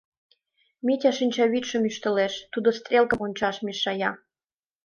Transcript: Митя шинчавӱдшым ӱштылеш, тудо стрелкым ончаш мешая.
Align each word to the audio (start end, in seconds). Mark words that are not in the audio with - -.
Митя 0.85 1.11
шинчавӱдшым 1.17 1.83
ӱштылеш, 1.89 2.33
тудо 2.53 2.69
стрелкым 2.77 3.19
ончаш 3.25 3.55
мешая. 3.65 4.11